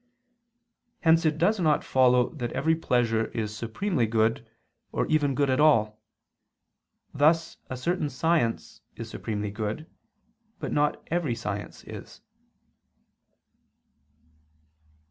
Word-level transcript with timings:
Hence 1.01 1.27
it 1.27 1.37
does 1.37 1.59
not 1.59 1.83
follow 1.83 2.29
that 2.29 2.51
every 2.53 2.73
pleasure 2.75 3.25
is 3.37 3.55
supremely 3.55 4.07
good, 4.07 4.49
or 4.91 5.05
even 5.05 5.35
good 5.35 5.47
at 5.51 5.59
all. 5.59 6.01
Thus 7.13 7.57
a 7.69 7.77
certain 7.77 8.09
science 8.09 8.81
is 8.95 9.11
supremely 9.11 9.51
good, 9.51 9.85
but 10.59 10.71
not 10.73 11.03
every 11.11 11.35
science 11.35 11.83
is. 11.83 12.19